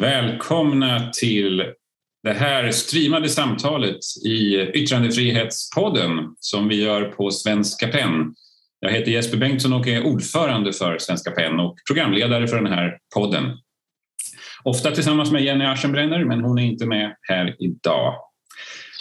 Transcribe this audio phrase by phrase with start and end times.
[0.00, 1.64] Välkomna till
[2.22, 6.08] det här streamade samtalet i Yttrandefrihetspodden
[6.40, 8.34] som vi gör på Svenska PEN.
[8.80, 12.98] Jag heter Jesper Bengtsson och är ordförande för Svenska PEN och programledare för den här
[13.14, 13.44] podden.
[14.64, 18.14] Ofta tillsammans med Jenny Aschenbrenner, men hon är inte med här idag.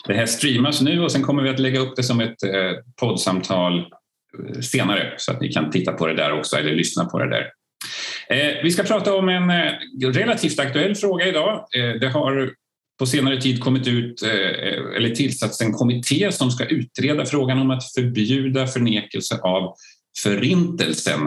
[0.07, 2.71] Det här streamas nu och sen kommer vi att lägga upp det som ett eh,
[2.99, 7.20] poddsamtal eh, senare så att ni kan titta på det där också eller lyssna på
[7.20, 7.52] det där.
[8.30, 9.73] Eh, vi ska prata om en eh,
[10.13, 11.66] relativt aktuell fråga idag.
[11.76, 12.52] Eh, det har
[12.99, 14.22] på senare tid kommit ut
[14.98, 19.73] eller tillsatts en kommitté som ska utreda frågan om att förbjuda förnekelse av
[20.23, 21.20] Förintelsen.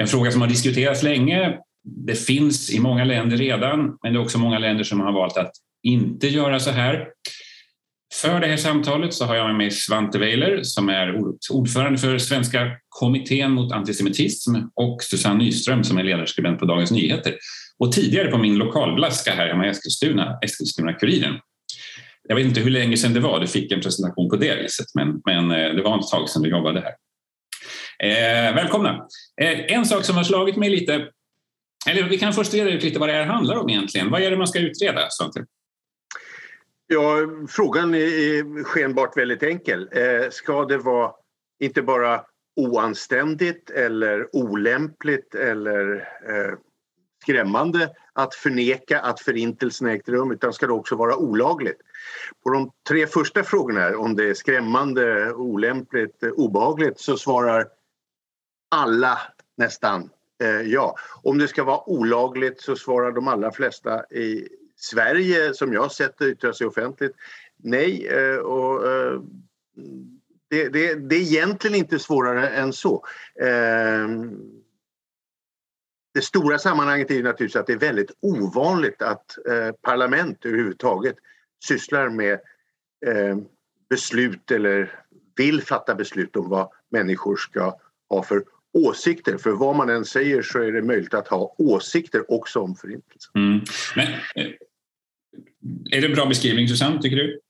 [0.00, 1.58] En fråga som har diskuterats länge.
[2.06, 5.36] Det finns i många länder redan, men det är också många länder som har valt
[5.36, 7.06] att inte göra så här.
[8.22, 11.14] För det här samtalet så har jag med mig Svante Weiler som är
[11.50, 17.36] ordförande för Svenska kommittén mot antisemitism och Susanne Nyström som är ledarskribent på Dagens Nyheter
[17.78, 21.40] och tidigare på min lokalblaska här hemma i Eskilstuna, Eskilstuna-Kuriren.
[22.28, 24.86] Jag vet inte hur länge sedan det var du fick en presentation på det viset
[24.94, 26.94] men, men eh, det var ett tag sedan du jobbade här.
[28.08, 29.06] Eh, välkomna!
[29.40, 31.08] Eh, en sak som har slagit mig lite,
[31.88, 34.10] eller vi kan först reda ut lite vad det här handlar om egentligen.
[34.10, 35.44] Vad är det man ska utreda, Svante?
[36.86, 37.18] Ja,
[37.48, 39.90] frågan är skenbart väldigt enkel.
[39.92, 41.12] Eh, ska det vara
[41.60, 42.24] inte bara
[42.56, 45.96] oanständigt eller olämpligt eller
[46.28, 46.58] eh,
[47.22, 51.80] skrämmande att förneka att förintelsen ägt rum utan ska det också vara olagligt?
[52.44, 57.66] På de tre första frågorna, om det är skrämmande, olämpligt, eh, obehagligt så svarar
[58.70, 59.18] alla
[59.56, 60.10] nästan
[60.42, 60.96] eh, ja.
[61.22, 64.48] Om det ska vara olagligt så svarar de allra flesta i
[64.84, 67.12] Sverige, som jag har sett det yttra sig offentligt,
[67.56, 68.06] nej.
[68.06, 69.20] Eh, och, eh,
[70.50, 73.04] det, det, det, är egentligen inte svårare än så.
[73.40, 74.08] Eh,
[76.14, 79.38] det stora sammanhanget är naturligtvis att det är väldigt ovanligt att
[79.82, 81.16] parlament överhuvudtaget
[81.64, 82.40] sysslar med
[83.90, 85.00] beslut eller
[85.36, 88.44] vill fatta beslut om vad människor ska ha för
[88.74, 89.38] åsikter.
[89.38, 93.32] För vad man än säger så är det möjligt att ha åsikter också om Förintelsen.
[93.34, 93.60] Mm.
[93.96, 94.08] Men
[95.90, 97.40] är det en bra beskrivning, Susanne, tycker du?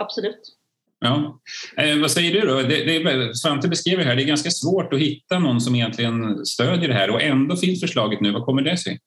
[0.00, 0.56] Absolut.
[1.00, 1.40] Ja.
[1.76, 2.56] Eh, vad säger du då?
[2.56, 6.88] Det, det, Svante beskriver här, det är ganska svårt att hitta någon som egentligen stödjer
[6.88, 8.32] det här och ändå finns förslaget nu.
[8.32, 8.98] Vad kommer det sig?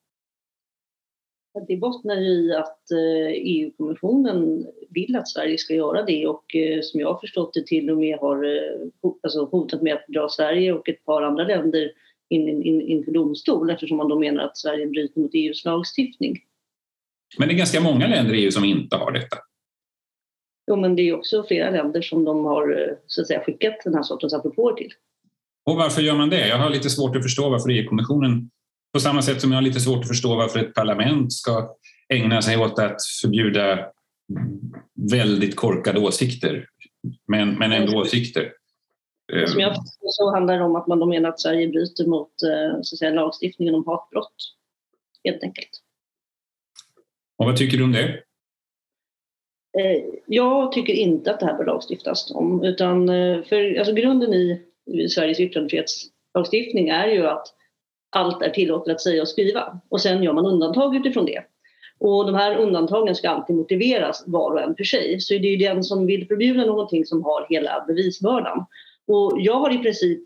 [1.67, 2.79] Det bottnar i att
[3.35, 7.53] EU-kommissionen eh, e vill att Sverige ska göra det och eh, som jag har förstått
[7.53, 11.21] det till och med har eh, alltså hotat med att dra Sverige och ett par
[11.21, 11.91] andra länder
[12.29, 16.39] in, in, inför domstol eftersom man då menar att Sverige bryter mot EUs lagstiftning.
[17.37, 19.37] Men det är ganska många länder i EU som inte har detta.
[20.67, 23.81] Jo, men det är också flera länder som de har eh, så att säga, skickat
[23.83, 24.91] den här sortens apropåer till.
[25.65, 26.47] Och varför gör man det?
[26.47, 28.49] Jag har lite svårt att förstå varför EU-kommissionen,
[28.93, 31.75] på samma sätt som jag har lite svårt att förstå varför ett parlament ska
[32.09, 33.85] ägna sig åt att förbjuda
[35.11, 36.67] väldigt korkade åsikter,
[37.27, 38.53] men, men ändå åsikter.
[39.47, 42.81] Som jag förstår så handlar det om att man menar att Sverige bryter mot eh,
[42.81, 44.35] så att säga, lagstiftningen om hatbrott,
[45.23, 45.82] helt enkelt.
[47.43, 48.03] Och vad tycker du om det?
[49.79, 52.63] Eh, jag tycker inte att det här bör lagstiftas om.
[52.63, 54.61] Utan eh, för, alltså grunden i
[55.09, 57.47] Sveriges yttrandefrihetslagstiftning är ju att
[58.09, 59.79] allt är tillåtet att säga och skriva.
[59.89, 61.43] Och sen gör man undantag utifrån det.
[61.99, 65.19] Och de här undantagen ska alltid motiveras var och en för sig.
[65.19, 68.65] Så det är ju den som vill förbjuda någonting som har hela bevisbördan.
[69.07, 70.19] Och jag har i princip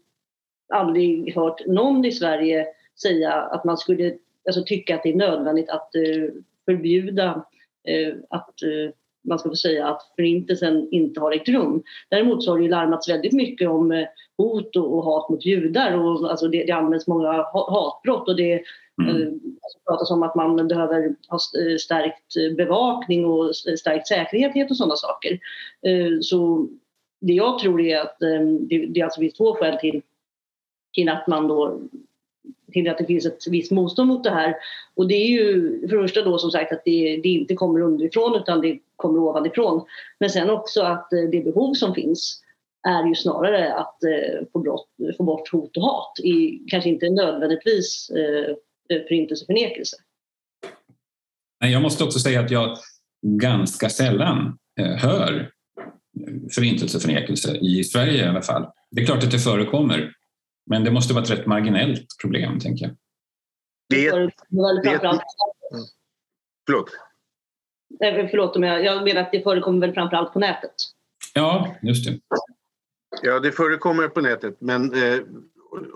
[0.74, 2.66] aldrig hört någon i Sverige
[3.02, 4.14] säga att man skulle
[4.48, 6.30] alltså, tycka att det är nödvändigt att uh,
[6.68, 7.46] förbjuda
[7.88, 8.94] eh, att eh,
[9.28, 11.84] man ska få säga att förintelsen inte har ägt rum.
[12.10, 14.08] Däremot så har det larmats väldigt mycket om eh,
[14.38, 18.64] hot och, hat mot judar och alltså det, det används många hatbrott och det
[19.02, 19.28] mm.
[19.34, 21.40] alltså pratas om att man behöver ha
[21.80, 25.40] stärkt bevakning och stärkt säkerhet och sådana saker.
[26.22, 26.68] Så
[27.22, 28.20] det jag tror är att
[28.70, 30.02] det, det alltså finns två skäl till,
[30.94, 31.80] till att man då
[32.72, 34.56] till att det finns ett visst motstånd mot det här.
[34.96, 37.82] Och det är ju för det första då som sagt att det, det inte kommer
[37.82, 39.86] underifrån utan det kommer ovanifrån.
[40.20, 42.44] Men sen också att eh, det behov som finns
[42.88, 47.10] är ju snarare att eh, få, brott, få bort hot och hat, i, kanske inte
[47.10, 48.50] nödvändigtvis eh,
[48.90, 49.98] eh förintelseförnekelse.
[51.60, 52.78] Jag måste också säga att jag
[53.22, 55.52] ganska sällan eh, hör
[56.56, 58.66] förintelseförnekelse i Sverige i alla fall.
[58.92, 60.12] Det är klart att det förekommer,
[60.68, 62.96] men det måste vara ett rätt marginellt problem, tänker jag.
[63.90, 64.32] Det, det,
[64.84, 65.22] det,
[66.66, 66.92] förlåt?
[68.00, 70.74] Nej, förlåt om jag, jag menar att det förekommer väl framförallt på nätet?
[71.34, 72.20] Ja, just det.
[73.22, 75.20] Ja, det förekommer på nätet men eh,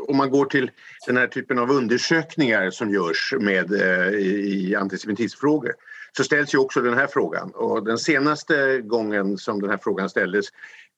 [0.07, 0.71] om man går till
[1.07, 5.73] den här typen av undersökningar som görs med, eh, i antisemitismfrågor
[6.17, 7.51] så ställs ju också den här frågan.
[7.51, 10.45] Och den senaste gången som den här frågan ställdes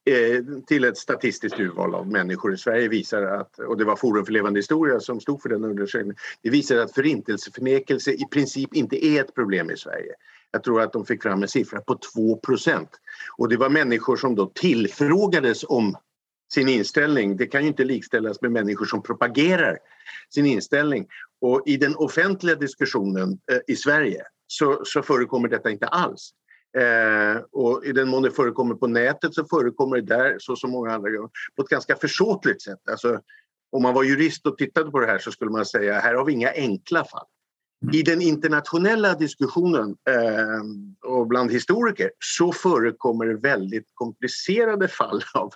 [0.06, 4.26] Eh, till ett statistiskt urval av människor i Sverige visar att, och det var Forum
[4.26, 9.06] för levande historia som stod för den undersökningen, det visar att förintelseförnekelse i princip inte
[9.06, 10.14] är ett problem i Sverige.
[10.52, 12.88] Jag tror att de fick fram en siffra på 2%
[13.38, 15.96] och det var människor som då tillfrågades om
[16.54, 17.38] sin inställning.
[17.38, 19.78] Det kan ju inte likställas med människor som propagerar
[20.30, 21.08] sin inställning.
[21.42, 26.34] Och i den offentliga diskussionen eh, i Sverige så, så förekommer detta inte alls.
[26.78, 30.72] Eh, och i den mån det förekommer på nätet så förekommer det där, så som
[30.72, 32.90] många andra gånger, på ett ganska försåtligt sätt.
[32.92, 33.20] Alltså,
[33.72, 36.26] om man var jurist och tittade på det här så skulle man säga här har
[36.26, 37.26] vi inga enkla fall.
[37.92, 45.54] I den internationella diskussionen eh, och bland historiker så förekommer det väldigt komplicerade fall av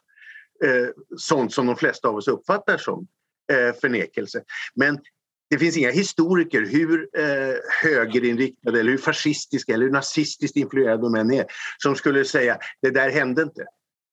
[0.65, 0.87] eh,
[1.17, 3.07] sånt som de flesta av oss uppfattar som
[3.51, 4.43] eh, förnekelse.
[4.75, 4.99] Men
[5.49, 11.15] det finns inga historiker, hur eh, högerinriktade eller hur fascistiska eller hur nazistiskt influerade de
[11.15, 11.45] än är,
[11.77, 13.61] som skulle säga det där hände inte.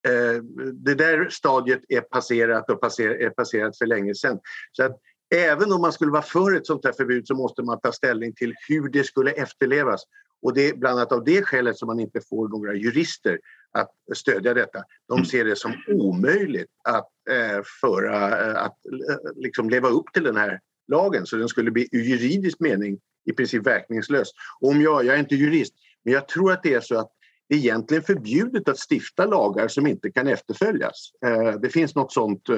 [0.08, 0.42] Eh,
[0.72, 4.38] det där stadiet är passerat och passer, är passerat för länge sedan.
[4.72, 5.00] Så att
[5.34, 8.32] även om man skulle vara för ett sånt här förbud så måste man ta ställning
[8.32, 10.02] till hur det skulle efterlevas.
[10.42, 13.38] Och det är bland annat av det skälet som man inte får några jurister
[13.72, 14.78] att stödja detta.
[15.08, 20.24] De ser det som omöjligt att, eh, föra, eh, att eh, liksom leva upp till
[20.24, 22.98] den här lagen så den skulle bli i juridisk mening
[23.30, 24.28] i princip verkningslös.
[24.60, 27.10] Och om jag, jag är inte jurist, men jag tror att det är så att
[27.48, 31.10] det är egentligen förbjudet att stifta lagar som inte kan efterföljas.
[31.26, 32.56] Eh, det finns något sånt eh,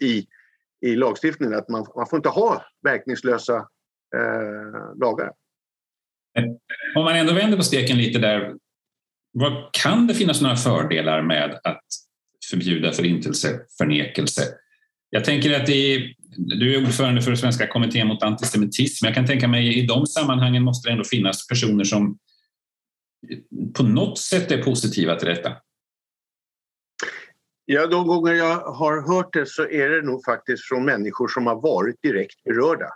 [0.00, 0.26] i,
[0.80, 3.56] i lagstiftningen att man, man får inte ha verkningslösa
[4.16, 5.32] eh, lagar.
[6.96, 8.54] Om man ändå vänder på steken lite där,
[9.32, 11.84] vad kan det finnas några fördelar med att
[12.50, 14.42] förbjuda förintelseförnekelse?
[15.10, 19.06] Jag tänker att i du är ordförande för Svenska kommittén mot antisemitism.
[19.06, 22.18] Jag kan tänka mig i de sammanhangen måste det ändå finnas personer som
[23.74, 25.52] på något sätt är positiva till detta.
[27.64, 31.46] Ja, de gånger jag har hört det så är det nog faktiskt från människor som
[31.46, 32.88] har varit direkt berörda.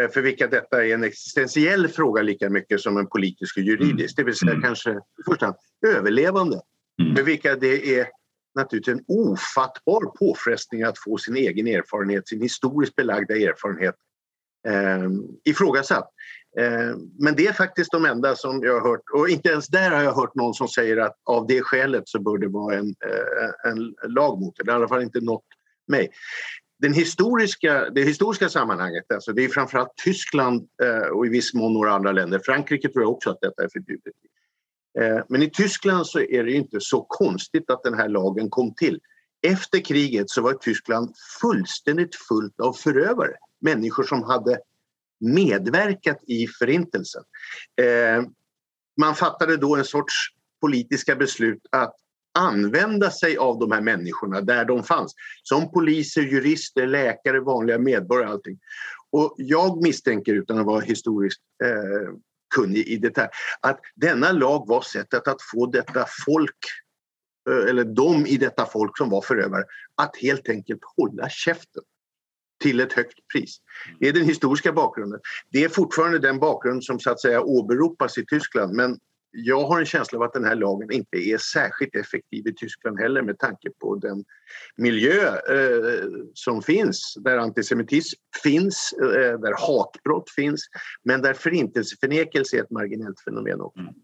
[0.00, 4.16] Eh, för vilka detta är en existentiell fråga lika mycket som en politisk och juridisk.
[4.16, 4.62] Det vill säga mm.
[4.62, 5.56] kanske i första hand
[5.86, 6.60] överlevande.
[7.02, 7.16] Mm.
[7.16, 8.06] För vilka det är
[8.58, 13.94] naturligtvis en ofattbar påfrestning att få sin egen erfarenhet, sin historiskt belagda erfarenhet
[14.68, 15.10] eh,
[15.44, 16.10] ifrågasatt.
[16.58, 19.90] Eh, men det är faktiskt de enda som jag har hört, och inte ens där
[19.90, 22.88] har jag hört någon som säger att av det skälet så bör det vara en,
[22.88, 24.70] eh, en lag mot det.
[24.70, 25.44] I alla fall inte nått
[25.88, 26.10] mig.
[26.78, 31.72] Den historiska, det historiska sammanhanget, alltså det är framförallt Tyskland eh, och i viss mån
[31.72, 32.40] några andra länder.
[32.44, 34.06] Frankrike tror jag också att detta är förbjudet.
[34.06, 34.37] Eh,
[35.00, 38.74] Eh, men i Tyskland så är det inte så konstigt att den här lagen kom
[38.74, 39.00] till.
[39.42, 43.32] Efter kriget så var Tyskland fullständigt fullt av förövare.
[43.60, 44.58] Människor som hade
[45.20, 47.22] medverkat i Förintelsen.
[47.80, 48.24] Eh,
[49.00, 50.14] man fattade då en sorts
[50.60, 51.94] politiska beslut att
[52.38, 55.14] använda sig av de här människorna där de fanns.
[55.42, 58.58] Som poliser, jurister, läkare, vanliga medborgare allting.
[59.10, 62.12] Och jag misstänker, utan att vara historiskt eh,
[62.54, 63.28] kunnig i detalj,
[63.60, 66.58] att denna lag var sättet att få detta folk
[67.50, 71.82] eh, eller de i detta folk som var förövare att helt enkelt hålla käften
[72.62, 73.56] till ett högt pris.
[74.00, 75.20] Det är den historiska bakgrunden.
[75.50, 78.98] Det är fortfarande den bakgrund som så att säga åberopas i Tyskland men
[79.44, 83.00] jag har en känsla av att den här lagen inte är särskilt effektiv i Tyskland
[83.00, 84.24] heller med tanke på den
[84.76, 90.68] miljö eh, som finns, där antisemitism finns, eh, där hatbrott finns,
[91.04, 93.80] men där förintelseförnekelse är ett marginellt fenomen också.
[93.80, 93.94] Mm.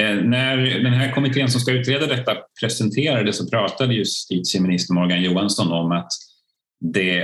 [0.00, 5.72] Eh, när den här kommittén som ska utreda detta presenterade så pratade justitieminister Morgan Johansson
[5.72, 6.08] om att
[6.80, 7.22] det,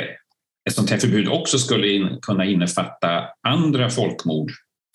[0.68, 4.52] ett sånt här förbud också skulle in, kunna innefatta andra folkmord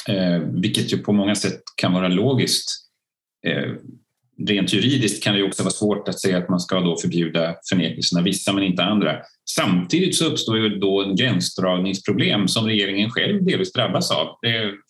[0.07, 2.65] eh, vilket ju på många sätt kan vara logiskt.
[3.47, 3.71] Eh,
[4.47, 8.17] rent juridiskt kan det också vara svårt att säga att man ska då förbjuda förnekelsen
[8.17, 9.17] av vissa men inte andra.
[9.55, 14.27] Samtidigt så uppstår ju då en gränsdragningsproblem som regeringen själv delvis drabbas av.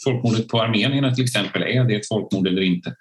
[0.04, 2.96] folkmordet på armenierna till exempel, är det ett folkmord eller inte?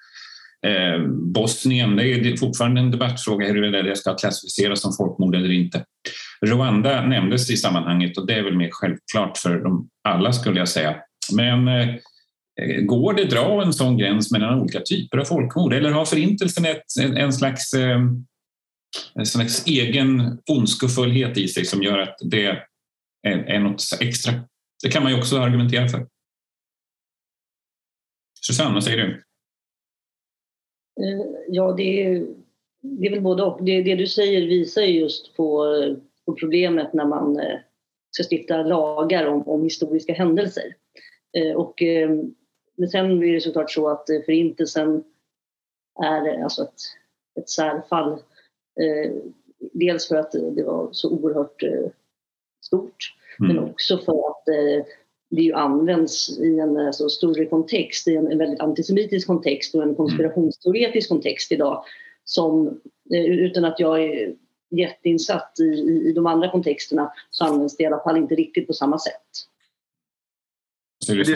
[0.67, 5.85] Eh, Bosnien, det är fortfarande en debattfråga huruvida det ska klassificeras som folkmord eller inte.
[6.47, 10.69] Rwanda nämndes i sammanhanget och det är väl mer självklart för dem alla skulle jag
[10.69, 10.97] säga.
[11.33, 11.89] Men eh,
[12.61, 16.05] eh, går det att dra en sån gräns mellan olika typer av folkmord eller har
[16.05, 18.01] Förintelsen ett, en slags, eh,
[19.15, 22.67] en slags egen ondskefullhet i sig som gör att det är,
[23.27, 24.33] är något extra?
[24.83, 26.07] Det kan man ju också argumentera för.
[28.47, 29.23] Susanne, vad säger du?
[31.03, 32.27] Eh, ja, det är,
[32.83, 33.65] det är väl både och.
[33.65, 35.65] Det, det du säger visar just på
[36.27, 37.59] på problemet när man eh,
[38.11, 40.75] ska stifta lagar om, om historiska händelser.
[41.37, 42.11] Eh, och, eh,
[42.77, 45.05] men sen är det såklart så att eh, Förintelsen
[46.05, 46.81] är alltså ett,
[47.41, 48.19] ett särfall.
[49.73, 51.63] Dels för att det var så oerhört
[52.65, 53.57] stort mm.
[53.57, 54.45] men också för att
[55.31, 59.83] det ju används i en alltså, större kontext, i en, en väldigt antisemitisk kontext och
[59.83, 61.85] en konspirationsteoretisk kontext idag
[62.25, 64.35] som utan att jag är
[64.71, 68.67] jätteinsatt i, i, i de andra kontexterna så används det i alla fall inte riktigt
[68.67, 69.47] på samma sätt.
[71.07, 71.33] Det,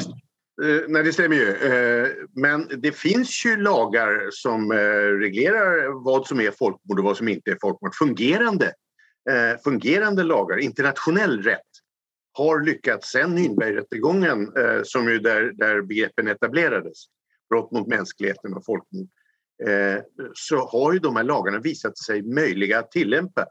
[0.63, 1.49] eh, nej, det stämmer ju.
[1.49, 4.77] Eh, men det finns ju lagar som eh,
[5.21, 7.95] reglerar vad som är folkmord och vad som inte är folkmord.
[7.95, 8.73] Fungerande,
[9.65, 11.61] fungerande lagar, internationell rätt
[12.33, 14.53] har lyckats sen Nürnbergrättegången
[14.85, 16.99] som ju där, där begreppen etablerades,
[17.51, 19.09] brott mot mänskligheten och folkmord,
[20.35, 23.47] så har ju de här lagarna visat sig möjliga att tillämpa.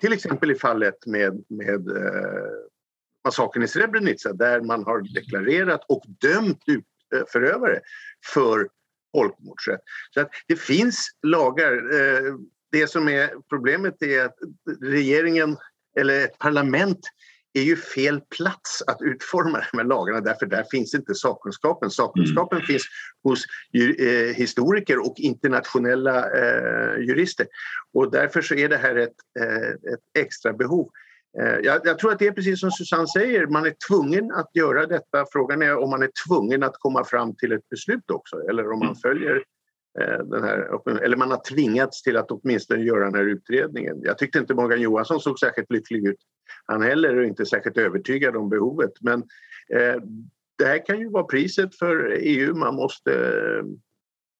[0.00, 1.88] Till exempel i fallet med, med
[3.24, 6.84] massakern i Srebrenica där man har deklarerat och dömt ut
[7.14, 7.80] eh, förövare
[8.32, 8.68] för
[9.14, 9.80] folkmordsrätt.
[10.14, 11.72] Så att det finns lagar.
[11.72, 12.34] Eh,
[12.72, 14.36] det som är problemet är att
[14.80, 15.56] regeringen
[15.98, 17.00] eller ett parlament
[17.52, 21.90] är ju fel plats att utforma de här lagarna därför där finns inte sakkunskapen.
[21.90, 22.66] Sakkunskapen mm.
[22.66, 22.82] finns
[23.22, 23.44] hos
[23.98, 26.30] eh, historiker och internationella
[26.98, 27.46] jurister.
[27.92, 29.16] Och därför så är det här ett,
[29.92, 30.90] ett extra behov.
[31.38, 34.50] Eh, jag, jag, tror att det är precis som Susanne säger, man är tvungen att
[34.54, 35.24] göra detta.
[35.32, 38.78] Frågan är om man är tvungen att komma fram till ett beslut också eller om
[38.78, 38.96] man mm.
[38.96, 39.44] följer
[39.98, 44.00] Eh, den här, eller man har tvingats till att åtminstone göra den här utredningen.
[44.02, 46.18] Jag tyckte inte Morgan Johansson såg särskilt lycklig ut.
[46.66, 48.92] Han heller är inte särskilt övertygad om behovet.
[49.00, 49.20] Men
[49.74, 50.02] eh,
[50.58, 52.54] det här kan ju vara priset för EU.
[52.54, 53.12] Man måste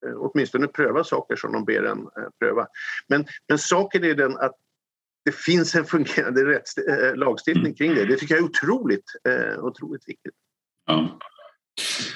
[0.06, 2.66] eh, åtminstone pröva saker som de ber en eh, pröva.
[3.09, 4.56] Men, men saken är den att
[5.25, 8.05] det finns en fungerande rätts, eh, lagstiftning kring det.
[8.05, 10.35] Det tycker jag är otroligt, eh, otroligt viktigt.
[10.87, 11.19] Ja.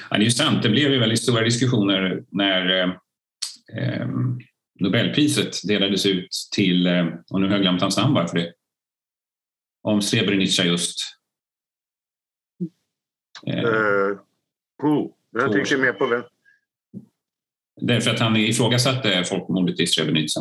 [0.09, 0.63] Ja, det är sant.
[0.63, 2.83] Det blev ju väldigt stora diskussioner när
[3.77, 4.07] eh,
[4.79, 6.87] Nobelpriset delades ut till,
[7.29, 8.53] och nu har jag glömt hans namn bara för det,
[9.81, 10.99] om Srebrenica just.
[13.47, 14.19] Uh,
[14.83, 16.23] oh, jag tänker mer på vem?
[17.81, 20.39] Därför att han ifrågasatte folkmordet i Srebrenica.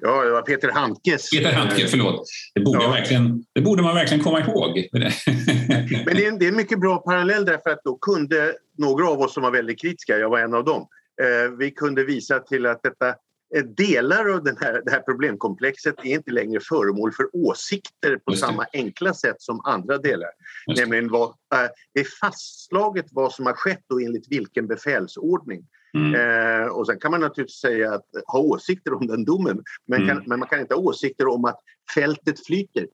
[0.00, 1.30] Ja, det var Peter Handkes.
[1.30, 2.28] Peter Handke, förlåt.
[2.54, 2.90] Det borde, ja.
[2.90, 4.88] verkligen, det borde man verkligen komma ihåg.
[4.92, 9.08] Men det är, en, det är en mycket bra parallell därför att då kunde några
[9.08, 10.86] av oss som var väldigt kritiska, jag var en av dem,
[11.22, 13.08] Eh, vi kunde visa till att detta
[13.56, 18.32] eh, delar av den här, det här problemkomplexet är inte längre föremål för åsikter på
[18.32, 20.30] samma enkla sätt som andra delar.
[20.76, 25.66] Nämligen vad, äh, det är fastslaget vad som har skett och enligt vilken befälsordning.
[25.94, 26.14] Mm.
[26.14, 30.16] Eh, och sen kan man naturligtvis säga att ha åsikter om den domen men, mm.
[30.16, 31.60] kan, men man kan inte ha åsikter om att
[31.94, 32.86] fältet flyter.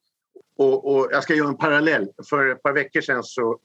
[0.56, 2.08] Och, och, jag ska göra en parallell.
[2.28, 3.58] För ett par veckor sedan så,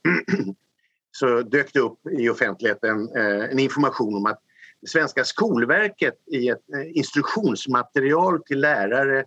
[1.12, 4.40] så dök det upp i offentligheten eh, en information om att
[4.88, 9.20] svenska Skolverket i ett eh, instruktionsmaterial till lärare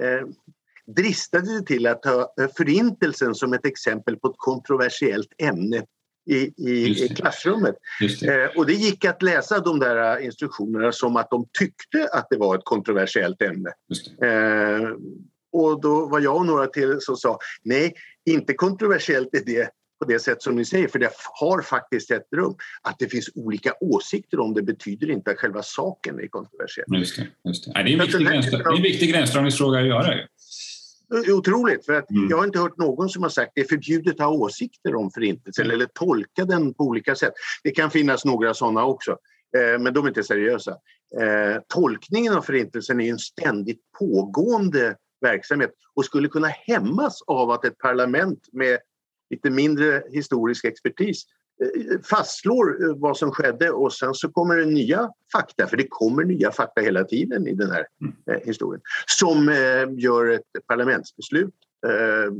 [0.00, 0.26] eh,
[0.86, 5.84] dristade till att ta eh, Förintelsen som ett exempel på ett kontroversiellt ämne
[6.28, 7.74] i, i, klassrummet.
[8.00, 8.42] Det.
[8.42, 12.36] Eh, och det gick att läsa de där instruktionerna som att de tyckte att det
[12.36, 13.70] var ett kontroversiellt ämne.
[14.22, 14.88] Eh,
[15.52, 17.94] och då var jag och några till som sa nej,
[18.30, 22.28] inte kontroversiellt är det på det sätt som ni säger, för det har faktiskt ett
[22.36, 22.54] rum.
[22.82, 26.86] Att det finns olika åsikter om det betyder inte att själva saken är kontroversiell.
[26.88, 27.72] Just det, just det.
[27.74, 30.14] Nej, det, är en viktig det är en viktig gränsdragningsfråga att göra.
[31.10, 32.28] Otroligt, för att mm.
[32.30, 34.94] jag har inte hört någon som har sagt att det är förbjudet att ha åsikter
[34.94, 35.74] om förintelsen mm.
[35.74, 37.32] eller tolka den på olika sätt.
[37.62, 39.10] Det kan finnas några sådana också,
[39.56, 40.70] eh, men de är inte seriösa.
[41.20, 47.64] Eh, tolkningen av förintelsen är en ständigt pågående verksamhet och skulle kunna hämmas av att
[47.64, 48.78] ett parlament med
[49.30, 51.24] lite mindre historisk expertis
[52.10, 56.24] fastslår eh, vad som skedde och sen så kommer det nya fakta, för det kommer
[56.24, 58.14] nya fakta hela tiden i den här mm.
[58.30, 58.80] eh, historien,
[59.18, 61.54] som eh, gör ett parlamentsbeslut
[61.86, 62.32] eh,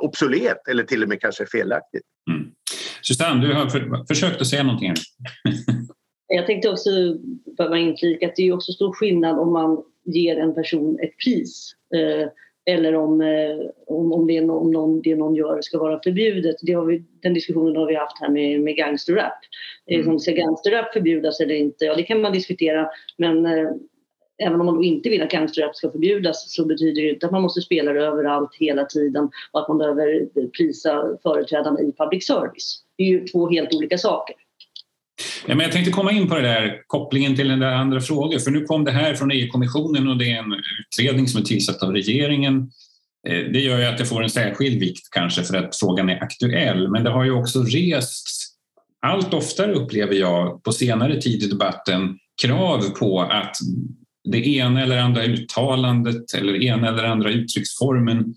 [0.00, 2.02] obsolet eller till och med kanske felaktigt.
[2.30, 2.50] Mm.
[3.02, 4.94] Susanne, du har för, försökt att säga någonting.
[6.30, 6.90] Jag tänkte också
[7.56, 11.74] behöva inflika att det är också stor skillnad om man ger en person ett pris
[11.94, 12.28] eh,
[12.68, 13.56] eller om, eh,
[13.86, 16.56] om, om, det, om någon, det någon gör ska vara förbjudet.
[16.62, 19.38] Det har vi, den diskussionen har vi haft här med, med gangsterrap.
[19.90, 20.18] Mm.
[20.18, 21.84] Ska gangsterrap förbjudas eller inte?
[21.84, 22.88] Ja, det kan man diskutera.
[23.16, 23.70] Men eh,
[24.42, 27.32] även om man då inte vill att gangsterrap ska förbjudas så betyder det inte att
[27.32, 32.26] man måste spela det överallt hela tiden och att man behöver prisa företrädarna i public
[32.26, 32.84] service.
[32.96, 34.36] Det är ju två helt olika saker.
[35.46, 38.40] Ja, men jag tänkte komma in på det där kopplingen till den där andra frågan,
[38.40, 41.82] för nu kom det här från EU-kommissionen och det är en utredning som är tillsatt
[41.82, 42.70] av regeringen.
[43.28, 46.22] Eh, det gör ju att det får en särskild vikt kanske för att frågan är
[46.22, 48.48] aktuell, men det har ju också rests
[49.00, 53.56] allt oftare upplever jag på senare tid i debatten krav på att
[54.24, 58.34] det ena eller andra uttalandet eller ena eller andra uttrycksformen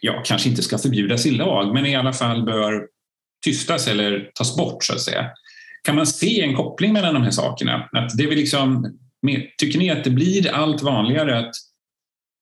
[0.00, 2.86] ja, kanske inte ska förbjudas i lag, men i alla fall bör
[3.44, 5.30] tystas eller tas bort så att säga.
[5.82, 7.88] Kan man se en koppling mellan de här sakerna?
[7.92, 8.98] Att det är liksom,
[9.58, 11.54] tycker ni att det blir allt vanligare att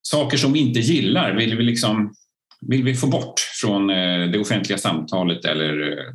[0.02, 2.14] saker som vi inte gillar vill vi, liksom,
[2.60, 6.14] vill vi få bort från eh, det offentliga samtalet eller eh,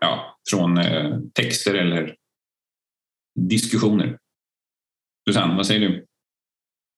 [0.00, 2.14] ja, från eh, texter eller
[3.40, 4.18] diskussioner?
[5.28, 6.06] Susanne, vad säger du?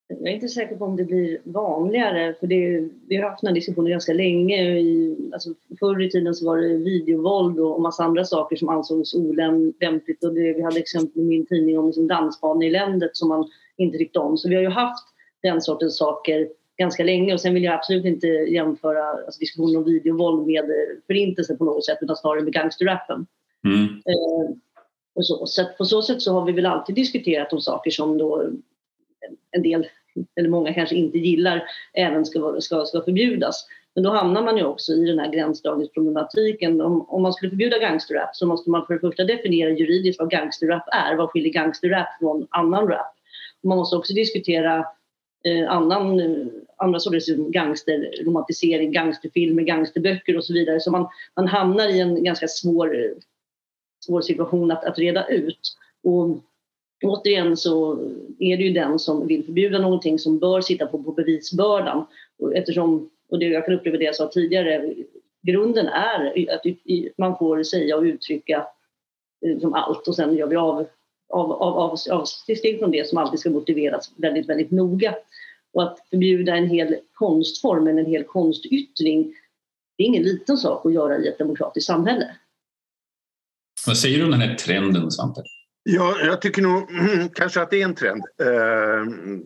[0.08, 3.48] Jag är inte säker på om det blir vanligare för det, vi har haft den
[3.48, 4.78] här diskussionen ganska länge.
[4.78, 9.14] I, alltså förr i tiden så var det videovåld och massa andra saker som ansågs
[9.14, 13.98] olämpligt och det, vi hade exempel i min tidning om liksom dansbaneeländet som man inte
[13.98, 14.38] tyckte om.
[14.38, 15.04] Så vi har ju haft
[15.42, 16.48] den sortens saker
[16.78, 20.64] ganska länge och sen vill jag absolut inte jämföra alltså, diskussionen om videovåld med
[21.06, 23.26] förintelse på något sätt utan snarare med gangsterrappen.
[23.64, 23.84] Mm.
[23.84, 24.56] Eh,
[25.14, 25.46] och så.
[25.46, 28.50] så på så sätt så har vi väl alltid diskuterat om saker som då
[29.56, 29.86] en del,
[30.36, 33.66] eller många kanske inte gillar, även ska, ska, ska förbjudas.
[33.94, 36.80] Men då hamnar man ju också i den här gränsdragningsproblematiken.
[36.80, 40.30] Om, om man skulle förbjuda gangsterrap så måste man för det första definiera juridiskt vad
[40.30, 41.16] gangsterrap är.
[41.16, 43.16] Vad skiljer gangsterrap från annan rap?
[43.62, 44.86] Man måste också diskutera
[45.44, 46.46] eh, annan, eh,
[46.76, 50.80] andra sorters gangsterromantisering, gangsterfilmer, gangsterböcker och så vidare.
[50.80, 53.14] Så man, man hamnar i en ganska svår,
[54.06, 55.60] svår situation att, att reda ut.
[56.04, 56.28] Och
[57.04, 57.98] återigen så
[58.38, 62.06] är det ju den som vill förbjuda någonting som bör sitta på, på bevisbördan.
[62.38, 64.94] Och eftersom, och det, jag kan uppleva det jag sa tidigare,
[65.42, 66.62] grunden är att
[67.18, 68.66] man får säga och uttrycka
[69.40, 70.86] liksom allt och sen gör vi av,
[71.28, 75.14] av, av, av, avsteg från det som alltid ska motiveras väldigt, väldigt noga.
[75.72, 79.34] Och att förbjuda en hel konstform, en hel konstyttring,
[79.96, 82.36] det är ingen liten sak att göra i ett demokratiskt samhälle.
[83.86, 85.42] Vad säger du om den här trenden, Svante?
[85.88, 86.90] Ja, jag tycker nog
[87.34, 88.24] kanske att det är en trend.
[88.40, 89.02] Eh,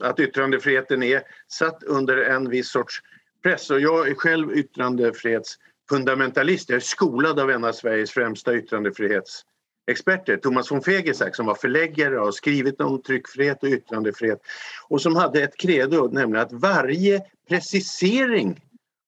[0.08, 3.02] att yttrandefriheten är satt under en viss sorts
[3.42, 3.70] press.
[3.70, 6.68] Och jag är själv yttrandefrihetsfundamentalist.
[6.68, 12.18] Jag är skolad av en av Sveriges främsta yttrandefrihetsexperter, Thomas von Fegesack som var förläggare
[12.18, 14.40] och har skrivit om tryckfrihet och yttrandefrihet
[14.88, 18.60] och som hade ett credo, nämligen att varje precisering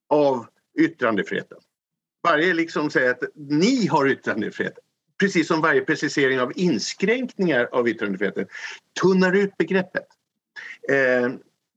[0.09, 0.47] av
[0.79, 1.59] yttrandefriheten
[2.23, 4.79] varje liksom säger att ni har yttrandefrihet
[5.23, 8.47] precis som varje precisering av inskränkningar av yttrandefriheten,
[9.01, 10.07] tunnar ut begreppet.
[10.91, 11.29] Eh,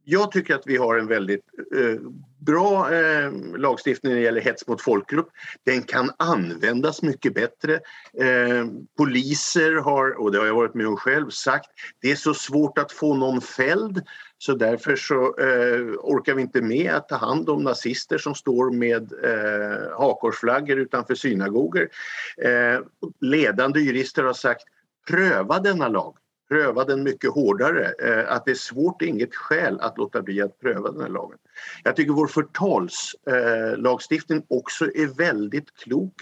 [0.03, 1.41] jag tycker att vi har en väldigt
[1.75, 1.99] eh,
[2.39, 5.27] bra eh, lagstiftning när det gäller hets mot folkgrupp.
[5.65, 7.73] Den kan användas mycket bättre.
[8.19, 8.65] Eh,
[8.97, 11.69] poliser har, och det har jag varit med om själv, sagt
[12.01, 14.01] det är så svårt att få någon fälld
[14.45, 18.71] så därför så eh, orkar vi inte med att ta hand om nazister som står
[18.71, 21.89] med eh, hakorsflaggor utanför synagogor.
[22.37, 22.79] Eh,
[23.21, 24.63] ledande jurister har sagt
[25.07, 26.17] pröva denna lag
[26.49, 27.93] pröva den mycket hårdare.
[27.99, 31.09] Eh, att det är svårt är inget skäl att låta bli att pröva den här
[31.09, 31.37] lagen.
[31.83, 36.21] Jag tycker vår förtalslagstiftning eh, också är väldigt klok.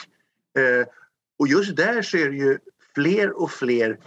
[0.58, 0.88] Eh,
[1.40, 2.58] och just där så är det ju
[2.96, 4.00] fler och fler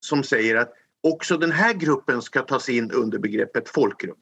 [0.00, 0.72] som säger att
[1.06, 4.18] också den här gruppen ska tas in under begreppet folkgrupp.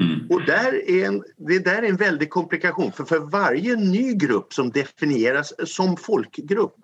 [0.00, 0.30] Mm.
[0.30, 4.52] Och där är en, det där är en väldig komplikation för för varje ny grupp
[4.52, 6.76] som definieras som folkgrupp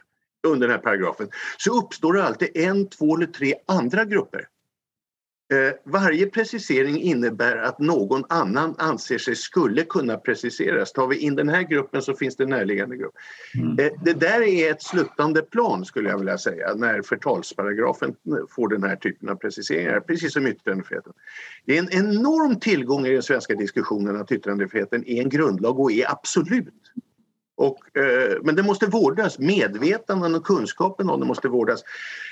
[0.46, 4.46] under den här paragrafen så uppstår det alltid en, två eller tre andra grupper.
[5.52, 10.92] Eh, varje precisering innebär att någon annan anser sig skulle kunna preciseras.
[10.92, 13.14] Tar vi in den här gruppen så finns det en närliggande grupp.
[13.54, 13.78] Mm.
[13.78, 18.14] Eh, det där är ett sluttande plan skulle jag vilja säga när förtalsparagrafen
[18.50, 21.12] får den här typen av preciseringar, precis som yttrandefriheten.
[21.66, 25.92] Det är en enorm tillgång i den svenska diskussionen att yttrandefriheten är en grundlag och
[25.92, 26.74] är absolut.
[27.56, 31.82] Och, eh, men det måste vårdas, medvetandet och kunskapen om det måste vårdas.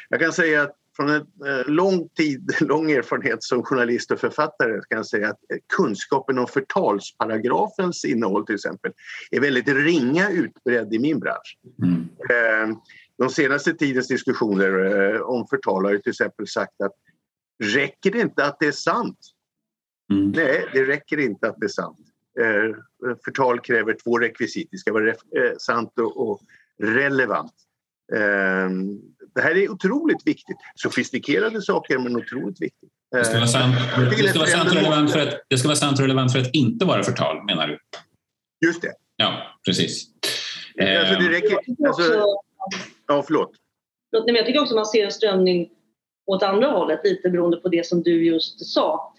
[0.09, 4.73] Jag kan säga att från en eh, lång tid, lång erfarenhet som journalist och författare
[4.73, 5.41] kan jag säga att
[5.77, 8.93] kunskapen om förtalsparagrafens innehåll till exempel
[9.31, 11.59] är väldigt ringa utbredd i min bransch.
[11.83, 12.09] Mm.
[12.31, 12.77] Eh,
[13.19, 14.85] de senaste tidens diskussioner
[15.15, 16.95] eh, om förtal har till exempel sagt att
[17.65, 19.19] räcker det inte att det är sant?
[20.13, 20.31] Mm.
[20.31, 21.99] Nej, det räcker inte att det är sant.
[23.25, 24.69] Förtal kräver två rekvisit.
[24.71, 25.15] Det ska vara
[25.59, 26.41] sant och
[26.83, 27.53] relevant.
[29.39, 30.57] Eh, det här är otroligt viktigt.
[30.75, 32.91] Sofistikerade saker, men otroligt viktigt.
[33.11, 33.75] Det ska vara sant,
[34.23, 36.39] det ska vara sant, och, relevant för att, det ska vara sant och relevant för
[36.41, 37.79] att inte vara förtal, menar du?
[38.67, 38.93] Just det.
[39.17, 40.07] Ja, precis.
[40.81, 42.03] Alltså, det räcker, alltså,
[43.07, 43.53] ja, förlåt.
[44.11, 45.71] Jag tycker också man ser en strömning
[46.27, 49.15] åt andra hållet, lite beroende på det som du just sa.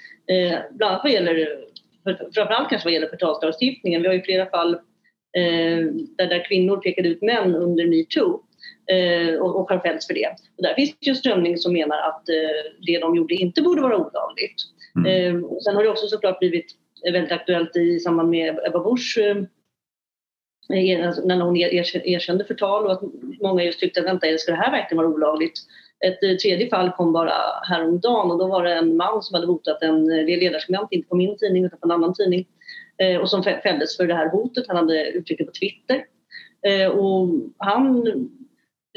[0.71, 1.65] bland annat vad gäller
[2.33, 4.01] framförallt kanske vad gäller förtalslagstiftningen.
[4.01, 4.73] Vi har ju flera fall
[5.37, 5.85] eh,
[6.17, 8.48] där, där kvinnor pekade ut män under metoo eh,
[9.41, 10.27] och, och har fällts för det.
[10.57, 13.81] Och där finns det ju strömning som menar att eh, det de gjorde inte borde
[13.81, 14.61] vara olagligt.
[14.95, 15.35] Mm.
[15.35, 16.65] Eh, och sen har det också såklart blivit
[17.03, 19.37] väldigt aktuellt i samband med Ebba Busch eh,
[21.07, 23.01] alltså när hon erkände förtal och att
[23.41, 25.59] många just tyckte att vänta, ska det här verkligen vara olagligt?
[26.05, 29.47] Ett eh, tredje fall kom bara häromdagen och då var det en man som hade
[29.47, 32.47] hotat en eh, ledarskribent, inte på min tidning utan på en annan tidning,
[33.21, 34.65] och som fälldes för det här hotet.
[34.67, 36.05] Han hade uttryckt det på Twitter.
[36.91, 38.03] Och han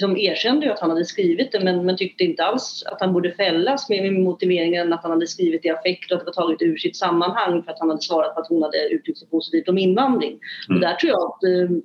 [0.00, 3.12] som erkände ju att han hade skrivit det men, men tyckte inte alls att han
[3.12, 6.44] borde fällas med, med motiveringen att han hade skrivit i affekt och att det var
[6.44, 9.28] taget ur sitt sammanhang för att han hade svarat på att hon hade uttryckt sig
[9.28, 10.40] positivt om invandring.
[10.68, 10.76] Mm.
[10.76, 11.76] Och där tror jag att eh,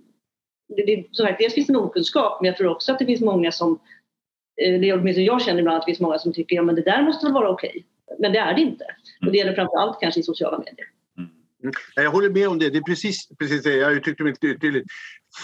[0.75, 3.21] det, det, som sagt, dels finns en okunskap men jag tror också att det finns
[3.21, 3.79] många som
[4.61, 6.81] eh, det åtminstone jag känner ibland att det finns många som tycker ja men det
[6.81, 7.85] där måste väl vara okej.
[8.19, 8.85] Men det är det inte.
[9.25, 10.87] Och det gäller framför allt kanske i sociala medier.
[11.17, 11.73] Mm.
[11.95, 12.69] Jag håller med om det.
[12.69, 14.85] Det är precis, precis det jag uttryckte mig tydligt.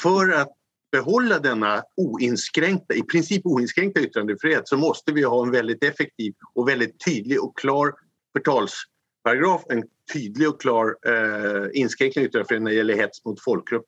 [0.03, 0.53] För att
[0.93, 6.69] behålla denna oinskränkta, i princip oinskränkta yttrandefrihet så måste vi ha en väldigt effektiv och
[6.69, 7.93] väldigt tydlig och klar
[8.37, 13.85] förtalsparagraf, en tydlig och klar eh, inskränkning av yttrandefriheten när det gäller hets mot folkgrupp.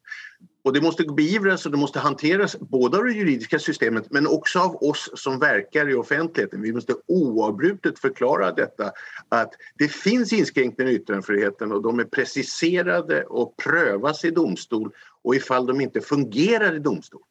[0.66, 4.60] Och det måste beivras och det måste hanteras både av det juridiska systemet men också
[4.60, 6.62] av oss som verkar i offentligheten.
[6.62, 8.92] Vi måste oavbrutet förklara detta
[9.30, 14.92] att det finns inskränkningar i yttrandefriheten och de är preciserade och prövas i domstol
[15.24, 17.22] och ifall de inte fungerar i domstol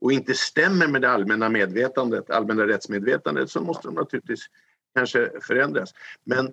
[0.00, 4.46] och inte stämmer med det allmänna medvetandet, allmänna rättsmedvetandet så måste de naturligtvis
[4.94, 5.90] kanske förändras.
[6.24, 6.52] Men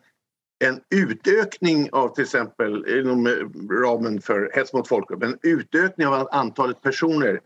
[0.60, 3.28] en utökning av till exempel inom
[3.72, 7.40] ramen för hets mot folkgrupp, en utökning av antalet personer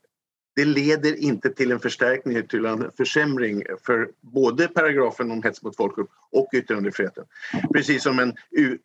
[0.55, 5.75] det leder inte till en förstärkning, till en försämring för både paragrafen om hets mot
[5.75, 7.23] folkgrupp och yttrandefriheten.
[7.73, 8.33] Precis som en,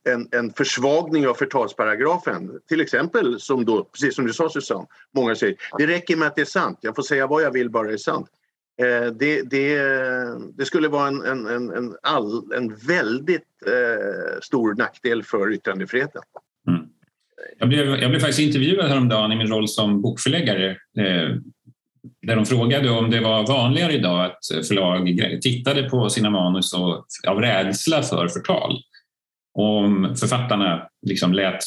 [0.04, 5.34] en, en försvagning av förtalsparagrafen, till exempel som då, precis som du sa Susanne, många
[5.34, 7.88] säger det räcker med att det är sant, jag får säga vad jag vill bara
[7.88, 8.30] det är sant.
[8.82, 9.78] Eh, det, det,
[10.56, 16.22] det, skulle vara en, en, en, all, en väldigt eh, stor nackdel för yttrandefriheten.
[16.68, 16.80] Mm.
[17.58, 21.36] Jag, blev, jag blev faktiskt intervjuad häromdagen i min roll som bokförläggare eh,
[22.22, 27.06] där de frågade om det var vanligare idag att förlag tittade på sina manus och,
[27.26, 28.80] av rädsla för förtal.
[29.58, 31.58] Om författarna liksom lät,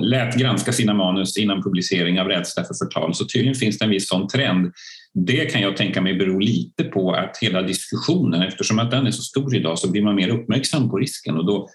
[0.00, 3.90] lät granska sina manus innan publicering av rädsla för förtal så tydligen finns det en
[3.90, 4.72] viss sån trend.
[5.18, 9.10] Det kan jag tänka mig beror lite på att hela diskussionen, eftersom att den är
[9.10, 11.68] så stor idag så blir man mer uppmärksam på risken och då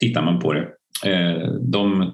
[0.00, 0.68] tittar man på det.
[1.06, 2.12] Eh, de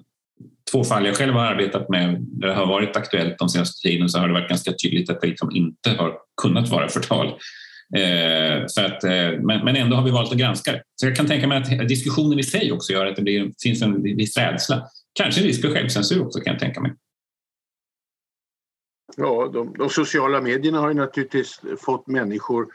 [0.72, 4.08] två fall jag själv har arbetat med där det har varit aktuellt de senaste tiden
[4.08, 7.26] så har det varit ganska tydligt att det liksom inte har kunnat vara förtal.
[7.96, 10.82] Eh, så att, eh, men, men ändå har vi valt att granska det.
[11.00, 13.82] Så jag kan tänka mig att diskussionen i sig också gör att det blir, finns
[13.82, 14.82] en viss rädsla.
[15.14, 16.92] Kanske en risk för självcensur också kan jag tänka mig.
[19.16, 22.66] Ja, de, de sociala medierna har ju naturligtvis fått människor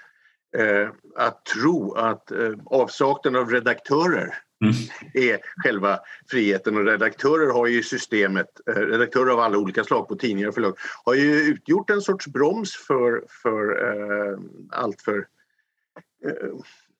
[0.57, 4.73] eh, att tro att eh, avsaknaden av redaktörer Mm.
[5.13, 10.15] är själva friheten och redaktörer har ju systemet, eh, redaktörer av alla olika slag på
[10.15, 14.39] tidningar och förlag har ju utgjort en sorts broms för, för eh,
[14.71, 15.17] allt för
[16.25, 16.57] eh,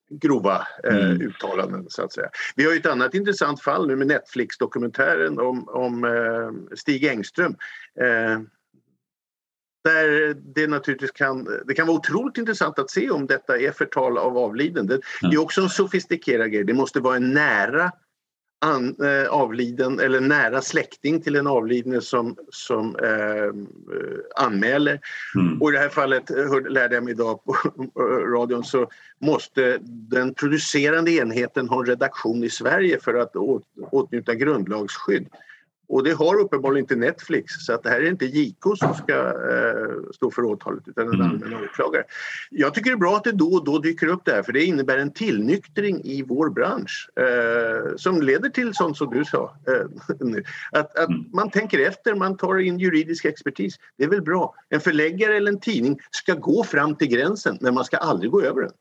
[0.10, 1.22] grova eh, mm.
[1.22, 2.30] uttalanden så att säga.
[2.56, 7.56] Vi har ju ett annat intressant fall nu med Netflix-dokumentären om, om eh, Stig Engström
[8.00, 8.40] eh,
[9.86, 14.18] där det naturligtvis kan, det kan vara otroligt intressant att se om detta är förtal
[14.18, 14.88] av avliden.
[14.88, 16.64] Det är också en sofistikerad grej.
[16.64, 17.92] Det måste vara en nära
[18.62, 23.54] an, äh, avliden eller nära släkting till en avlidne som, som äh,
[24.46, 25.00] anmäler.
[25.36, 25.62] Mm.
[25.62, 27.56] Och i det här fallet hörde, lärde jag mig idag på
[28.36, 28.90] radion så
[29.22, 35.28] måste den producerande enheten ha en redaktion i Sverige för att åt, åtnjuta grundlagsskydd.
[35.88, 39.14] Och det har uppenbarligen inte Netflix så att det här är inte JK som ska
[39.14, 41.28] eh, stå för åtalet utan en mm.
[41.28, 42.04] allmän åklagare.
[42.52, 44.54] Jag tycker det är bra att det då och då dyker upp det här för
[44.54, 49.58] det innebär en tillnyktring i vår bransch eh, som leder till sånt som du sa.
[49.68, 49.86] Eh,
[50.80, 51.26] att, att mm.
[51.34, 53.76] man tänker efter, man tar in juridisk expertis.
[53.98, 54.56] Det är väl bra.
[54.70, 58.42] En förläggare eller en tidning ska gå fram till gränsen men man ska aldrig gå
[58.42, 58.72] över den.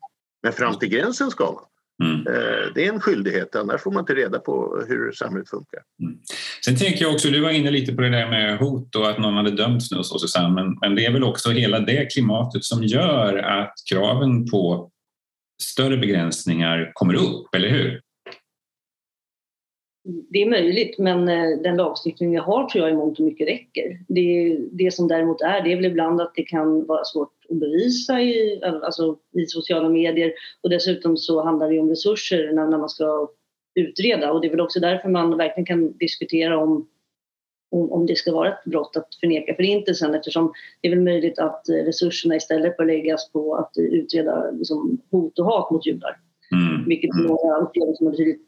[0.43, 1.65] Men fram till gränsen ska man.
[2.03, 2.27] Mm.
[2.27, 5.81] Eh, det är en skyldighet, annars får man inte reda på hur samhället funkar.
[6.03, 6.19] Mm.
[6.65, 9.19] Sen tänker jag också, du var inne lite på det där med hot och att
[9.19, 12.07] någon hade dömts nu och så Susanne, men, men det är väl också hela det
[12.07, 14.91] klimatet som gör att kraven på
[15.63, 18.01] större begränsningar kommer upp, eller hur?
[20.05, 23.49] Det är möjligt, men eh, den lagstiftning vi har tror jag i mångt och mycket
[23.49, 23.99] räcker.
[24.09, 27.57] Det, det som däremot är, det är väl ibland att det kan vara svårt att
[27.57, 32.79] bevisa i, alltså, i sociala medier och dessutom så handlar det om resurser när, när
[32.79, 33.29] man ska
[33.75, 36.87] utreda och det är väl också därför man verkligen kan diskutera om
[37.75, 41.69] om, det ska vara ett brott att förneka förintelsen eftersom det är väl möjligt att
[41.69, 46.17] eh, resurserna istället bör läggas på att utreda liksom, hot och hat mot judar.
[46.53, 46.89] Mm.
[46.89, 47.27] Vilket mm.
[47.27, 48.47] några upplever som betydligt,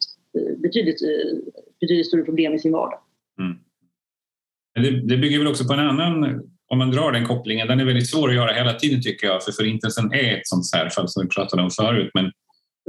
[0.58, 1.38] betydligt, eh,
[1.80, 2.98] betydligt större problem i sin vardag.
[3.40, 3.58] Mm.
[4.74, 7.84] Det, det bygger väl också på en annan om man drar den kopplingen, den är
[7.84, 11.22] väldigt svår att göra hela tiden tycker jag, för Förintelsen är ett sånt särfall som
[11.22, 12.10] vi pratade om förut.
[12.14, 12.32] Men,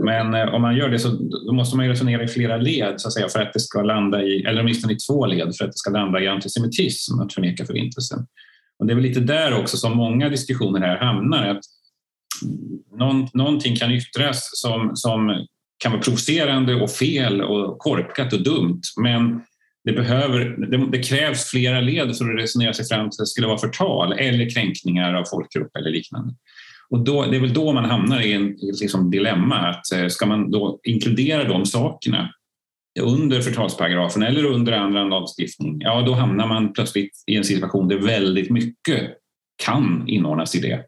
[0.04, 1.10] men eh, om man gör det så
[1.48, 4.24] då måste man resonera i flera led så att säga, för att det ska landa
[4.24, 7.66] i, eller åtminstone i två led, för att det ska landa i antisemitism att förneka
[7.66, 8.20] Förintelsen.
[8.80, 11.48] Och det är väl lite där också som många diskussioner här hamnar.
[11.48, 11.64] Att
[13.00, 18.82] någon, någonting kan yttras som, som kan vara provocerande och fel och korkat och dumt,
[19.02, 19.42] men
[19.84, 20.40] det, behöver,
[20.72, 23.58] det, det, krävs flera led för att resonera sig fram till att det skulle vara
[23.58, 26.34] förtal eller kränkningar av folkgrupp eller liknande.
[26.90, 29.56] Och då, det är väl då man hamnar i en liksom dilemma.
[29.56, 32.34] Att eh, ska man då inkludera de sakerna
[33.00, 37.98] under förtalsparagrafen eller under andra lagstiftning, ja då hamnar man plötsligt i en situation där
[37.98, 39.10] väldigt mycket
[39.63, 40.86] kan inordnas i det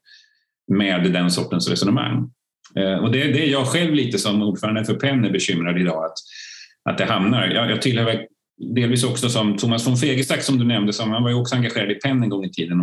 [0.72, 2.32] med den sortens resonemang.
[2.76, 6.06] Eh, och det, det är jag själv lite som ordförande för PEN är bekymrad idag
[6.06, 6.18] att,
[6.90, 7.48] att det hamnar.
[7.48, 8.26] Jag, jag tillhör
[8.76, 11.92] delvis också som Thomas von Fegestack som du nämnde, som, han var ju också engagerad
[11.92, 12.78] i PEN en gång i tiden.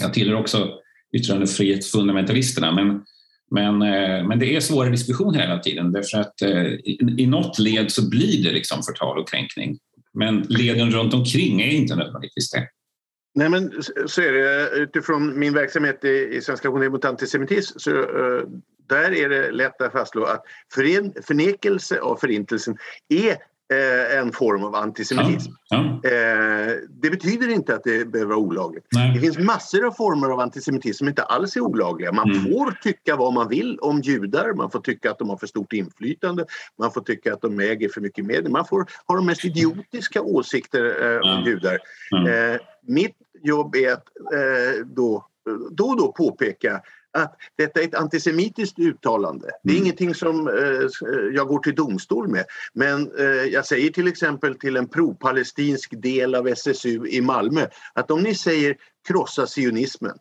[0.00, 0.70] Jag tillhör också
[1.16, 3.02] yttrandefrihetsfundamentalisterna men,
[3.50, 7.58] men, eh, men det är svåra diskussioner hela tiden därför att eh, i, i något
[7.58, 9.78] led så blir det liksom förtal och kränkning.
[10.14, 12.68] Men leden runt omkring är inte nödvändigtvis det.
[13.34, 13.72] Nej men
[14.06, 14.70] så är det.
[14.76, 17.90] Utifrån min verksamhet i, Svenska Aktionen mot antisemitism så
[18.86, 20.44] där är det lätt att fastslå att
[21.24, 23.36] förnekelse av förintelsen är
[23.72, 25.52] eh, en form av antisemitism.
[25.68, 26.10] Ja, ja.
[26.10, 28.86] Eh, det betyder inte att det behöver vara olagligt.
[28.92, 29.14] Nej.
[29.14, 32.12] Det finns massor av former av antisemitism som inte alls är olagliga.
[32.12, 32.44] Man mm.
[32.44, 35.72] får tycka vad man vill om judar, man får tycka att de har för stort
[35.72, 36.44] inflytande,
[36.78, 40.22] man får tycka att de äger för mycket medel, man får ha de mest idiotiska
[40.22, 41.38] åsikter eh, ja.
[41.38, 41.78] om judar.
[42.88, 44.04] Mitt jobb är att
[44.84, 45.26] då,
[45.70, 46.80] då och då påpeka
[47.16, 49.50] att detta är ett antisemitiskt uttalande.
[49.62, 49.82] Det är mm.
[49.82, 50.54] ingenting som eh,
[51.34, 52.44] jag går till domstol med.
[52.72, 58.10] Men eh, jag säger till exempel till en pro-palestinsk del av SSU i Malmö att
[58.10, 58.76] om ni säger
[59.08, 60.18] krossa sionismen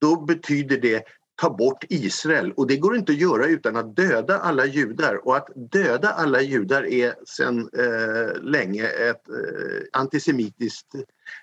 [0.00, 1.04] då betyder det
[1.36, 5.36] ta bort Israel och det går inte att göra utan att döda alla judar och
[5.36, 10.86] att döda alla judar är sedan eh, länge ett eh, antisemitiskt,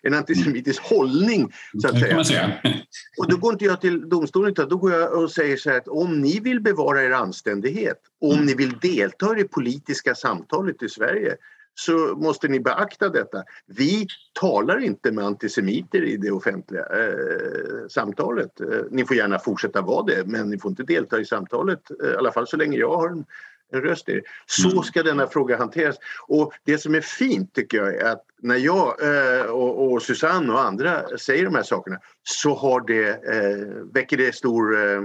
[0.02, 0.98] en antisemitisk mm.
[0.98, 2.24] hållning så att säga.
[2.24, 2.62] säga.
[3.18, 5.78] och då går inte jag till domstolen utan då går jag och säger så här
[5.78, 8.46] att om ni vill bevara er anständighet och om mm.
[8.46, 11.36] ni vill delta i det politiska samtalet i Sverige
[11.76, 13.44] så måste ni beakta detta.
[13.66, 14.08] Vi
[14.40, 18.62] talar inte med antisemiter i det offentliga eh, samtalet.
[18.62, 22.10] Eh, ni får gärna fortsätta vara det men ni får inte delta i samtalet, eh,
[22.10, 23.26] i alla fall så länge jag har en,
[23.72, 24.22] en röst i det.
[24.46, 24.84] Så mm.
[24.84, 25.96] ska denna fråga hanteras.
[26.28, 30.54] Och det som är fint tycker jag är att när jag eh, och, och Susanne
[30.54, 35.02] och andra säger de här sakerna så har det, eh, väcker det stor eh,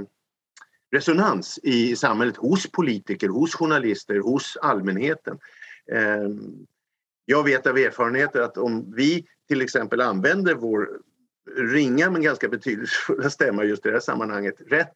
[0.92, 5.38] resonans i samhället hos politiker, hos journalister, hos allmänheten.
[5.92, 6.66] Ehm,
[7.24, 10.88] jag vet av erfarenheter att om vi till exempel använder vår
[11.56, 14.94] ringa men ganska betydelsefulla stämma just i det här sammanhanget rätt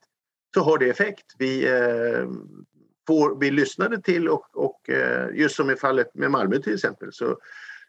[0.55, 1.25] så har det effekt.
[1.39, 2.31] Vi, eh,
[3.07, 7.13] får, vi lyssnade till och, och eh, just som i fallet med Malmö till exempel
[7.13, 7.39] så,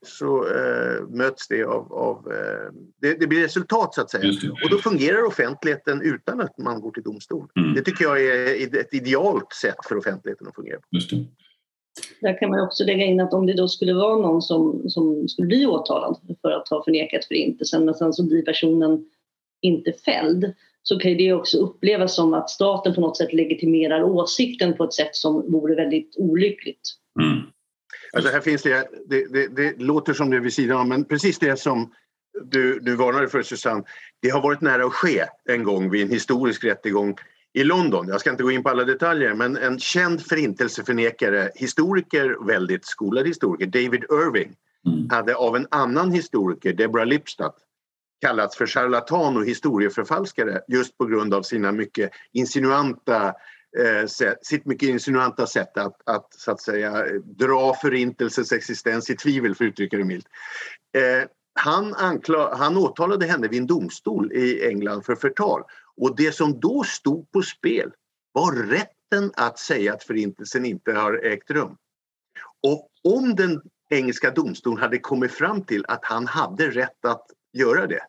[0.06, 4.34] så eh, möts det av, av eh, det, det, blir resultat så att säga.
[4.64, 7.50] Och då fungerar offentligheten utan att man går till domstol.
[7.56, 7.74] Mm.
[7.74, 10.80] Det tycker jag är ett idealt sätt för offentligheten att fungera.
[10.92, 11.26] Just det.
[12.22, 15.28] Där kan man också lägga in att om det då skulle vara någon som, som
[15.28, 19.06] skulle bli åtalad för att ha förnekat förintelsen men sen så blir personen
[19.62, 24.78] inte fälld så kan det också upplevas som att staten på något sätt legitimerar åsikten
[24.78, 26.82] på ett sätt som vore väldigt olyckligt.
[27.22, 27.42] Mm.
[28.14, 31.06] Alltså här finns det, det, det, det låter som det är vid sidan om, men
[31.06, 31.94] precis det som
[32.44, 33.84] du, du varnade för Susanne,
[34.22, 37.16] det har varit nära att ske en gång vid en historisk rättegång
[37.54, 38.08] i London.
[38.08, 43.28] Jag ska inte gå in på alla detaljer men en känd förintelseförnekare, historiker, väldigt skolad
[43.28, 44.56] historiker, David Irving
[44.88, 45.10] mm.
[45.10, 47.56] hade av en annan historiker, Deborah Lipstadt
[48.22, 53.34] kallats för charlatan och historieförfalskare just på grund av sina mycket insinuanta
[53.80, 59.16] eh, sätt, sitt mycket insinuanta sätt att, att, så att säga dra förintelsens existens i
[59.16, 60.28] tvivel för att uttrycka det milt.
[60.98, 65.64] Eh, han, anklag, han åtalade henne vid en domstol i England för förtal
[65.98, 67.92] och det som då stod på spel
[68.32, 71.78] var rätten att säga att förintelsen inte har ägt rum.
[72.68, 77.88] Och om den engelska domstolen hade kommit fram till att han hade rätt att göra
[77.88, 78.02] det,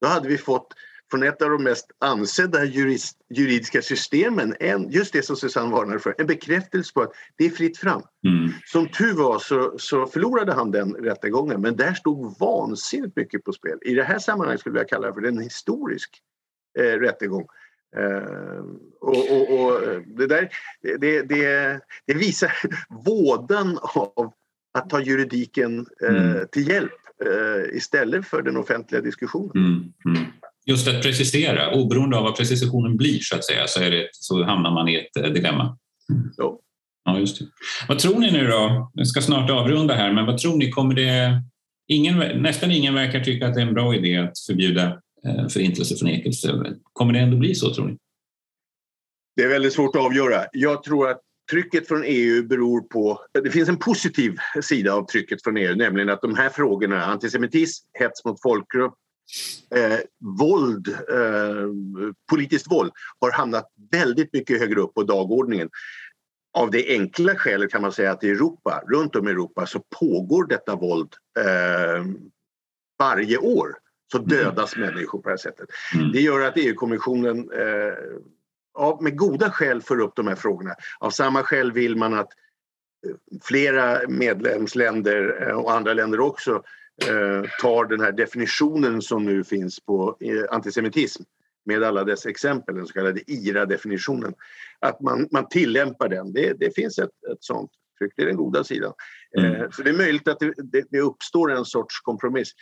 [0.00, 0.74] då hade vi fått
[1.10, 5.98] från ett av de mest ansedda jurist, juridiska systemen, en, just det som Susanne varnar
[5.98, 8.02] för, en bekräftelse på att det är fritt fram.
[8.26, 8.52] Mm.
[8.64, 13.52] Som tur var så, så förlorade han den rättegången men där stod vansinnigt mycket på
[13.52, 13.78] spel.
[13.82, 16.20] I det här sammanhanget skulle jag kalla det för en historisk
[16.78, 17.46] eh, rättegång.
[17.98, 18.64] Uh,
[19.00, 20.48] och, och, och, det, där,
[20.82, 22.52] det, det, det, visar
[23.04, 24.32] vådan av
[24.74, 26.46] att ta juridiken uh, mm.
[26.52, 26.92] till hjälp
[27.26, 29.56] uh, istället för den offentliga diskussionen.
[29.56, 29.92] Mm.
[30.16, 30.30] Mm.
[30.66, 34.44] Just att precisera, oberoende av vad precisionen blir så att säga, så, är det, så
[34.44, 35.78] hamnar man i ett dilemma.
[36.36, 36.58] Ja.
[37.04, 37.44] ja just det.
[37.88, 38.90] Vad tror ni nu då?
[38.94, 40.70] Vi ska snart avrunda här, men vad tror ni?
[40.70, 41.42] Kommer det...
[41.88, 46.76] Ingen, nästan ingen verkar tycka att det är en bra idé att förbjuda Eh, förintelseförnekelse.
[46.92, 47.96] Kommer det ändå bli så tror ni?
[49.36, 50.44] Det är väldigt svårt att avgöra.
[50.52, 53.20] Jag tror att trycket från EU beror på...
[53.44, 57.86] Det finns en positiv sida av trycket från EU, nämligen att de här frågorna, antisemitism,
[57.98, 58.94] hets mot folkgrupp,
[59.74, 59.98] eh,
[60.38, 61.68] våld, eh,
[62.30, 65.70] politiskt våld, har hamnat väldigt mycket högre upp på dagordningen.
[66.56, 69.82] Av det enkla skälet kan man säga att i Europa, runt om i Europa så
[70.00, 72.04] pågår detta våld eh,
[72.98, 73.78] varje år
[74.12, 74.28] så mm.
[74.28, 74.88] dödas mm.
[74.88, 75.68] människor på det här sättet.
[75.94, 76.12] Mm.
[76.12, 77.94] Det gör att EU-kommissionen eh,
[78.74, 80.74] ja, med goda skäl för upp de här frågorna.
[80.98, 82.28] Av samma skäl vill man att
[83.06, 86.62] eh, flera medlemsländer eh, och andra länder också
[87.60, 91.22] tar den här definitionen som nu finns på eh, antisemitism
[91.64, 94.34] med alla dess exempel, den så kallade IRA-definitionen.
[94.78, 96.32] Att man, man tillämpar den.
[96.32, 98.92] Det, det finns ett, ett sånt tryck, det är den goda sidan.
[99.38, 99.54] Mm.
[99.54, 102.52] Eh, så det är möjligt att det, det, det, uppstår en sorts kompromiss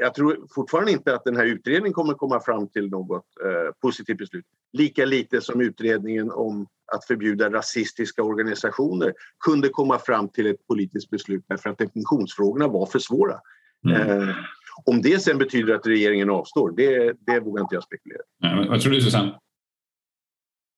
[0.00, 4.18] jag tror fortfarande inte att den här utredningen kommer komma fram till något eh, positivt
[4.18, 4.44] beslut.
[4.72, 11.10] Lika lite som utredningen om att förbjuda rasistiska organisationer kunde komma fram till ett politiskt
[11.10, 13.40] beslut därför att definitionsfrågorna var för svåra.
[13.88, 14.20] Mm.
[14.28, 14.34] Eh,
[14.84, 18.22] om det sen betyder att regeringen avstår, det, det vågar inte jag spekulera.
[18.40, 19.38] Nej, vad tror du Susanne?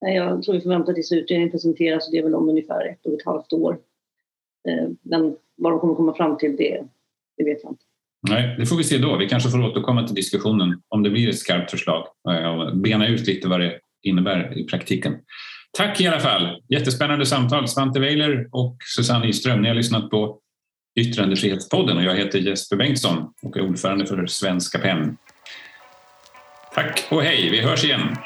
[0.01, 3.13] Jag tror vi får vänta tills utredningen presenteras det är väl om ungefär ett och
[3.13, 3.79] ett halvt år.
[4.69, 6.85] Eh, men vad de kommer komma fram till det,
[7.37, 7.85] det vet jag inte.
[8.29, 9.17] Nej, det får vi se då.
[9.17, 13.27] Vi kanske får återkomma till diskussionen om det blir ett skarpt förslag och bena ut
[13.27, 15.17] lite vad det innebär i praktiken.
[15.77, 16.63] Tack i alla fall.
[16.69, 17.69] Jättespännande samtal.
[17.69, 19.63] Svante Weiler och Susanne Nyström.
[19.63, 20.41] Ni har lyssnat på
[20.97, 25.17] Yttrandefrihetspodden och jag heter Jesper Bengtsson och är ordförande för Svenska PEN.
[26.75, 28.17] Tack och hej, vi hörs igen.